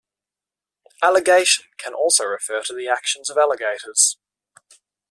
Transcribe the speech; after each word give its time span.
Alligation 1.03 1.65
can 1.77 1.93
also 1.93 2.25
refer 2.25 2.63
to 2.63 2.73
the 2.75 2.87
actions 2.87 3.29
of 3.29 3.37
alligators. 3.37 4.17